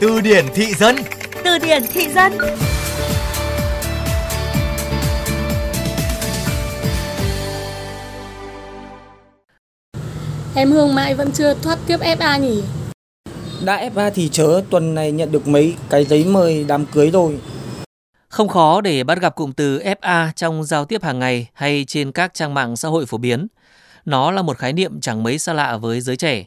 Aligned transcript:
Từ 0.00 0.20
điển 0.20 0.44
thị 0.54 0.74
dân 0.74 0.96
Từ 1.44 1.58
điển 1.58 1.82
thị 1.92 2.08
dân 2.08 2.32
Em 10.54 10.72
Hương 10.72 10.94
mãi 10.94 11.14
vẫn 11.14 11.32
chưa 11.32 11.54
thoát 11.54 11.78
kiếp 11.88 12.00
FA 12.00 12.40
nhỉ? 12.40 12.62
Đã 13.64 13.88
FA 13.94 14.10
thì 14.14 14.28
chớ 14.28 14.62
tuần 14.70 14.94
này 14.94 15.12
nhận 15.12 15.32
được 15.32 15.48
mấy 15.48 15.74
cái 15.90 16.04
giấy 16.04 16.24
mời 16.24 16.64
đám 16.68 16.86
cưới 16.86 17.10
rồi. 17.10 17.38
Không 18.28 18.48
khó 18.48 18.80
để 18.80 19.04
bắt 19.04 19.20
gặp 19.20 19.34
cụm 19.34 19.52
từ 19.52 19.78
FA 19.78 20.28
trong 20.36 20.64
giao 20.64 20.84
tiếp 20.84 21.02
hàng 21.02 21.18
ngày 21.18 21.46
hay 21.52 21.84
trên 21.88 22.12
các 22.12 22.34
trang 22.34 22.54
mạng 22.54 22.76
xã 22.76 22.88
hội 22.88 23.06
phổ 23.06 23.18
biến. 23.18 23.46
Nó 24.04 24.30
là 24.30 24.42
một 24.42 24.58
khái 24.58 24.72
niệm 24.72 25.00
chẳng 25.00 25.22
mấy 25.22 25.38
xa 25.38 25.52
lạ 25.52 25.76
với 25.76 26.00
giới 26.00 26.16
trẻ. 26.16 26.44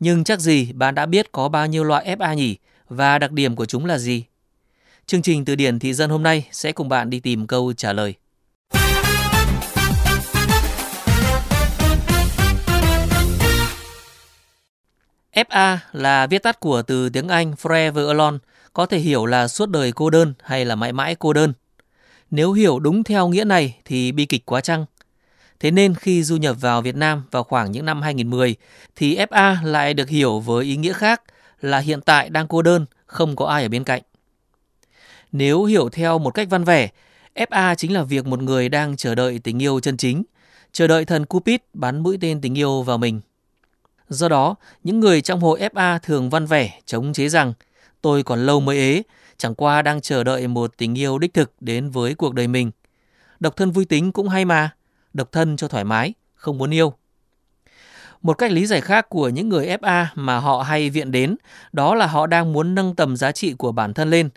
Nhưng 0.00 0.24
chắc 0.24 0.40
gì 0.40 0.72
bạn 0.72 0.94
đã 0.94 1.06
biết 1.06 1.32
có 1.32 1.48
bao 1.48 1.66
nhiêu 1.66 1.84
loại 1.84 2.16
FA 2.18 2.34
nhỉ 2.34 2.56
và 2.88 3.18
đặc 3.18 3.32
điểm 3.32 3.56
của 3.56 3.66
chúng 3.66 3.86
là 3.86 3.98
gì? 3.98 4.24
Chương 5.06 5.22
trình 5.22 5.44
Từ 5.44 5.54
điển 5.54 5.78
thị 5.78 5.94
dân 5.94 6.10
hôm 6.10 6.22
nay 6.22 6.48
sẽ 6.52 6.72
cùng 6.72 6.88
bạn 6.88 7.10
đi 7.10 7.20
tìm 7.20 7.46
câu 7.46 7.72
trả 7.72 7.92
lời. 7.92 8.14
FA 15.34 15.76
là 15.92 16.26
viết 16.26 16.42
tắt 16.42 16.60
của 16.60 16.82
từ 16.82 17.08
tiếng 17.08 17.28
Anh 17.28 17.54
Forever 17.62 18.08
Alone, 18.08 18.38
có 18.72 18.86
thể 18.86 18.98
hiểu 18.98 19.26
là 19.26 19.48
suốt 19.48 19.70
đời 19.70 19.92
cô 19.92 20.10
đơn 20.10 20.34
hay 20.42 20.64
là 20.64 20.74
mãi 20.74 20.92
mãi 20.92 21.16
cô 21.18 21.32
đơn. 21.32 21.52
Nếu 22.30 22.52
hiểu 22.52 22.78
đúng 22.78 23.04
theo 23.04 23.28
nghĩa 23.28 23.44
này 23.44 23.76
thì 23.84 24.12
bi 24.12 24.26
kịch 24.26 24.46
quá 24.46 24.60
chăng? 24.60 24.84
Thế 25.60 25.70
nên 25.70 25.94
khi 25.94 26.22
du 26.22 26.36
nhập 26.36 26.56
vào 26.60 26.82
Việt 26.82 26.96
Nam 26.96 27.22
vào 27.30 27.44
khoảng 27.44 27.72
những 27.72 27.84
năm 27.84 28.02
2010 28.02 28.56
thì 28.96 29.16
FA 29.16 29.64
lại 29.64 29.94
được 29.94 30.08
hiểu 30.08 30.40
với 30.40 30.64
ý 30.64 30.76
nghĩa 30.76 30.92
khác 30.92 31.22
là 31.60 31.78
hiện 31.78 32.00
tại 32.00 32.30
đang 32.30 32.48
cô 32.48 32.62
đơn, 32.62 32.86
không 33.06 33.36
có 33.36 33.46
ai 33.46 33.62
ở 33.62 33.68
bên 33.68 33.84
cạnh. 33.84 34.02
Nếu 35.32 35.64
hiểu 35.64 35.88
theo 35.88 36.18
một 36.18 36.30
cách 36.30 36.48
văn 36.50 36.64
vẻ, 36.64 36.88
FA 37.34 37.74
chính 37.74 37.92
là 37.92 38.02
việc 38.02 38.26
một 38.26 38.42
người 38.42 38.68
đang 38.68 38.96
chờ 38.96 39.14
đợi 39.14 39.38
tình 39.38 39.62
yêu 39.62 39.80
chân 39.80 39.96
chính, 39.96 40.22
chờ 40.72 40.86
đợi 40.86 41.04
thần 41.04 41.26
Cupid 41.26 41.56
bắn 41.72 42.02
mũi 42.02 42.18
tên 42.20 42.40
tình 42.40 42.58
yêu 42.58 42.82
vào 42.82 42.98
mình. 42.98 43.20
Do 44.08 44.28
đó, 44.28 44.54
những 44.84 45.00
người 45.00 45.20
trong 45.20 45.40
hội 45.40 45.60
FA 45.60 45.98
thường 45.98 46.30
văn 46.30 46.46
vẻ 46.46 46.80
chống 46.86 47.12
chế 47.12 47.28
rằng 47.28 47.52
tôi 48.00 48.22
còn 48.22 48.46
lâu 48.46 48.60
mới 48.60 48.76
ế, 48.76 49.02
chẳng 49.36 49.54
qua 49.54 49.82
đang 49.82 50.00
chờ 50.00 50.24
đợi 50.24 50.48
một 50.48 50.76
tình 50.76 50.98
yêu 50.98 51.18
đích 51.18 51.34
thực 51.34 51.52
đến 51.60 51.90
với 51.90 52.14
cuộc 52.14 52.34
đời 52.34 52.46
mình. 52.46 52.70
Độc 53.40 53.56
thân 53.56 53.70
vui 53.70 53.84
tính 53.84 54.12
cũng 54.12 54.28
hay 54.28 54.44
mà, 54.44 54.70
độc 55.14 55.32
thân 55.32 55.56
cho 55.56 55.68
thoải 55.68 55.84
mái, 55.84 56.14
không 56.34 56.58
muốn 56.58 56.74
yêu. 56.74 56.92
Một 58.22 58.38
cách 58.38 58.52
lý 58.52 58.66
giải 58.66 58.80
khác 58.80 59.08
của 59.08 59.28
những 59.28 59.48
người 59.48 59.66
FA 59.66 60.06
mà 60.14 60.38
họ 60.38 60.62
hay 60.62 60.90
viện 60.90 61.10
đến 61.10 61.36
đó 61.72 61.94
là 61.94 62.06
họ 62.06 62.26
đang 62.26 62.52
muốn 62.52 62.74
nâng 62.74 62.94
tầm 62.94 63.16
giá 63.16 63.32
trị 63.32 63.52
của 63.52 63.72
bản 63.72 63.94
thân 63.94 64.10
lên. 64.10 64.28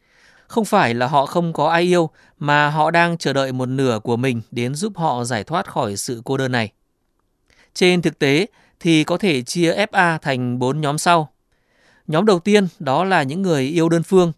Không 0.48 0.66
phải 0.66 0.94
là 0.94 1.08
họ 1.08 1.26
không 1.26 1.54
có 1.54 1.70
ai 1.70 1.82
yêu 1.82 2.10
mà 2.40 2.70
họ 2.70 2.92
đang 2.92 3.18
chờ 3.18 3.34
đợi 3.34 3.52
một 3.52 3.66
nửa 3.66 4.00
của 4.04 4.18
mình 4.18 4.42
đến 4.52 4.76
giúp 4.76 4.98
họ 4.98 5.24
giải 5.24 5.44
thoát 5.44 5.68
khỏi 5.68 5.98
sự 5.98 6.22
cô 6.26 6.38
đơn 6.38 6.52
này. 6.52 6.72
Trên 7.74 8.02
thực 8.02 8.20
tế 8.20 8.48
thì 8.80 9.04
có 9.04 9.18
thể 9.18 9.42
chia 9.42 9.86
FA 9.86 10.18
thành 10.18 10.60
4 10.60 10.82
nhóm 10.82 10.98
sau. 10.98 11.30
Nhóm 12.08 12.26
đầu 12.26 12.40
tiên 12.40 12.68
đó 12.80 13.04
là 13.04 13.24
những 13.24 13.42
người 13.42 13.64
yêu 13.64 13.90
đơn 13.90 14.04
phương, 14.04 14.32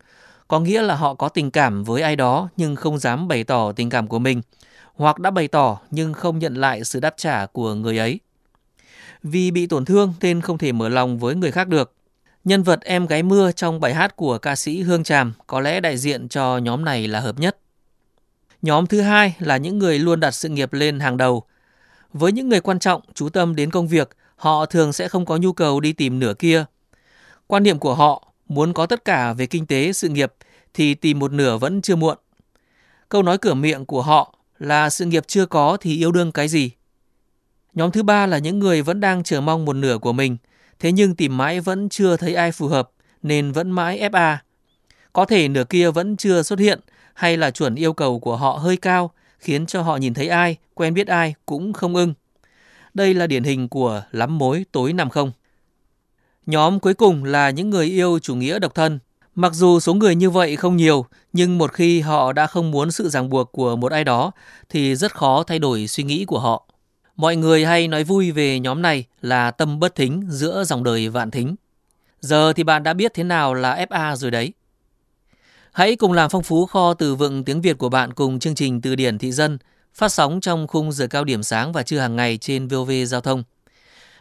có 0.47 0.59
nghĩa 0.59 0.81
là 0.81 0.95
họ 0.95 1.13
có 1.13 1.29
tình 1.29 1.51
cảm 1.51 1.83
với 1.83 2.01
ai 2.01 2.15
đó 2.15 2.49
nhưng 2.57 2.75
không 2.75 2.99
dám 2.99 3.27
bày 3.27 3.43
tỏ 3.43 3.71
tình 3.71 3.89
cảm 3.89 4.07
của 4.07 4.19
mình, 4.19 4.41
hoặc 4.99 5.19
đã 5.19 5.31
bày 5.31 5.47
tỏ 5.47 5.79
nhưng 5.91 6.13
không 6.13 6.39
nhận 6.39 6.53
lại 6.53 6.83
sự 6.83 6.99
đáp 6.99 7.13
trả 7.17 7.45
của 7.45 7.73
người 7.73 7.97
ấy. 7.97 8.19
Vì 9.23 9.51
bị 9.51 9.67
tổn 9.67 9.85
thương 9.85 10.13
nên 10.21 10.41
không 10.41 10.57
thể 10.57 10.71
mở 10.71 10.89
lòng 10.89 11.19
với 11.19 11.35
người 11.35 11.51
khác 11.51 11.67
được. 11.67 11.93
Nhân 12.43 12.63
vật 12.63 12.81
em 12.81 13.05
gái 13.05 13.23
mưa 13.23 13.51
trong 13.51 13.79
bài 13.79 13.93
hát 13.93 14.15
của 14.15 14.37
ca 14.37 14.55
sĩ 14.55 14.81
Hương 14.81 15.03
Tràm 15.03 15.33
có 15.47 15.59
lẽ 15.59 15.79
đại 15.79 15.97
diện 15.97 16.29
cho 16.29 16.57
nhóm 16.57 16.85
này 16.85 17.07
là 17.07 17.19
hợp 17.19 17.39
nhất. 17.39 17.57
Nhóm 18.61 18.87
thứ 18.87 19.01
hai 19.01 19.35
là 19.39 19.57
những 19.57 19.79
người 19.79 19.99
luôn 19.99 20.19
đặt 20.19 20.31
sự 20.31 20.49
nghiệp 20.49 20.73
lên 20.73 20.99
hàng 20.99 21.17
đầu. 21.17 21.43
Với 22.13 22.31
những 22.31 22.49
người 22.49 22.61
quan 22.61 22.79
trọng, 22.79 23.01
chú 23.13 23.29
tâm 23.29 23.55
đến 23.55 23.71
công 23.71 23.87
việc, 23.87 24.09
họ 24.35 24.65
thường 24.65 24.93
sẽ 24.93 25.07
không 25.07 25.25
có 25.25 25.37
nhu 25.37 25.53
cầu 25.53 25.79
đi 25.79 25.93
tìm 25.93 26.19
nửa 26.19 26.33
kia. 26.39 26.65
Quan 27.47 27.63
niệm 27.63 27.79
của 27.79 27.95
họ 27.95 28.27
muốn 28.47 28.73
có 28.73 28.85
tất 28.85 29.05
cả 29.05 29.33
về 29.33 29.45
kinh 29.45 29.65
tế, 29.65 29.93
sự 29.93 30.09
nghiệp 30.09 30.33
thì 30.73 30.93
tìm 30.93 31.19
một 31.19 31.31
nửa 31.31 31.57
vẫn 31.57 31.81
chưa 31.81 31.95
muộn. 31.95 32.17
Câu 33.09 33.23
nói 33.23 33.37
cửa 33.37 33.53
miệng 33.53 33.85
của 33.85 34.01
họ 34.01 34.38
là 34.59 34.89
sự 34.89 35.05
nghiệp 35.05 35.23
chưa 35.27 35.45
có 35.45 35.77
thì 35.81 35.97
yêu 35.97 36.11
đương 36.11 36.31
cái 36.31 36.47
gì. 36.47 36.71
Nhóm 37.73 37.91
thứ 37.91 38.03
ba 38.03 38.25
là 38.25 38.37
những 38.37 38.59
người 38.59 38.81
vẫn 38.81 38.99
đang 38.99 39.23
chờ 39.23 39.41
mong 39.41 39.65
một 39.65 39.73
nửa 39.73 39.97
của 39.97 40.13
mình, 40.13 40.37
thế 40.79 40.91
nhưng 40.91 41.15
tìm 41.15 41.37
mãi 41.37 41.59
vẫn 41.59 41.89
chưa 41.89 42.17
thấy 42.17 42.35
ai 42.35 42.51
phù 42.51 42.67
hợp 42.67 42.91
nên 43.23 43.51
vẫn 43.51 43.71
mãi 43.71 44.09
FA. 44.11 44.37
Có 45.13 45.25
thể 45.25 45.47
nửa 45.47 45.63
kia 45.63 45.91
vẫn 45.91 46.17
chưa 46.17 46.43
xuất 46.43 46.59
hiện 46.59 46.79
hay 47.13 47.37
là 47.37 47.51
chuẩn 47.51 47.75
yêu 47.75 47.93
cầu 47.93 48.19
của 48.19 48.37
họ 48.37 48.51
hơi 48.51 48.77
cao 48.77 49.11
khiến 49.39 49.65
cho 49.65 49.81
họ 49.81 49.97
nhìn 49.97 50.13
thấy 50.13 50.27
ai, 50.27 50.57
quen 50.73 50.93
biết 50.93 51.07
ai 51.07 51.33
cũng 51.45 51.73
không 51.73 51.95
ưng. 51.95 52.13
Đây 52.93 53.13
là 53.13 53.27
điển 53.27 53.43
hình 53.43 53.69
của 53.69 54.03
lắm 54.11 54.37
mối 54.37 54.65
tối 54.71 54.93
nằm 54.93 55.09
không. 55.09 55.31
Nhóm 56.45 56.79
cuối 56.79 56.93
cùng 56.93 57.23
là 57.23 57.49
những 57.49 57.69
người 57.69 57.85
yêu 57.85 58.19
chủ 58.19 58.35
nghĩa 58.35 58.59
độc 58.59 58.75
thân. 58.75 58.99
Mặc 59.35 59.53
dù 59.53 59.79
số 59.79 59.93
người 59.93 60.15
như 60.15 60.29
vậy 60.29 60.55
không 60.55 60.77
nhiều, 60.77 61.05
nhưng 61.33 61.57
một 61.57 61.73
khi 61.73 61.99
họ 61.99 62.33
đã 62.33 62.47
không 62.47 62.71
muốn 62.71 62.91
sự 62.91 63.09
ràng 63.09 63.29
buộc 63.29 63.51
của 63.51 63.75
một 63.75 63.91
ai 63.91 64.03
đó 64.03 64.31
thì 64.69 64.95
rất 64.95 65.15
khó 65.15 65.43
thay 65.43 65.59
đổi 65.59 65.87
suy 65.87 66.03
nghĩ 66.03 66.25
của 66.25 66.39
họ. 66.39 66.65
Mọi 67.15 67.35
người 67.35 67.65
hay 67.65 67.87
nói 67.87 68.03
vui 68.03 68.31
về 68.31 68.59
nhóm 68.59 68.81
này 68.81 69.05
là 69.21 69.51
tâm 69.51 69.79
bất 69.79 69.95
thính 69.95 70.23
giữa 70.29 70.63
dòng 70.63 70.83
đời 70.83 71.09
vạn 71.09 71.31
thính. 71.31 71.55
Giờ 72.21 72.53
thì 72.53 72.63
bạn 72.63 72.83
đã 72.83 72.93
biết 72.93 73.13
thế 73.13 73.23
nào 73.23 73.53
là 73.53 73.85
FA 73.89 74.15
rồi 74.15 74.31
đấy. 74.31 74.53
Hãy 75.71 75.95
cùng 75.95 76.13
làm 76.13 76.29
phong 76.29 76.43
phú 76.43 76.65
kho 76.65 76.93
từ 76.93 77.15
vựng 77.15 77.43
tiếng 77.43 77.61
Việt 77.61 77.77
của 77.77 77.89
bạn 77.89 78.13
cùng 78.13 78.39
chương 78.39 78.55
trình 78.55 78.81
Từ 78.81 78.95
điển 78.95 79.17
thị 79.17 79.31
dân 79.31 79.57
phát 79.93 80.09
sóng 80.09 80.41
trong 80.41 80.67
khung 80.67 80.91
giờ 80.91 81.07
cao 81.07 81.23
điểm 81.23 81.43
sáng 81.43 81.73
và 81.73 81.83
trưa 81.83 81.99
hàng 81.99 82.15
ngày 82.15 82.37
trên 82.37 82.67
VOV 82.67 82.91
Giao 83.05 83.21
thông. 83.21 83.43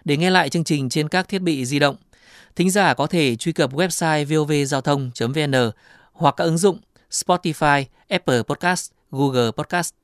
Để 0.04 0.16
nghe 0.16 0.30
lại 0.30 0.48
chương 0.48 0.64
trình 0.64 0.88
trên 0.88 1.08
các 1.08 1.28
thiết 1.28 1.38
bị 1.38 1.64
di 1.64 1.78
động, 1.78 1.96
thính 2.56 2.70
giả 2.70 2.94
có 2.94 3.06
thể 3.06 3.36
truy 3.36 3.52
cập 3.52 3.72
website 3.72 4.24
vovgiao 4.24 4.80
thông.vn 4.80 5.70
hoặc 6.12 6.34
các 6.36 6.44
ứng 6.44 6.58
dụng 6.58 6.78
Spotify, 7.10 7.84
Apple 8.08 8.42
Podcast, 8.42 8.92
Google 9.10 9.50
Podcast. 9.50 9.94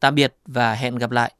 Tạm 0.00 0.14
biệt 0.14 0.34
và 0.46 0.74
hẹn 0.74 0.96
gặp 0.96 1.10
lại. 1.10 1.32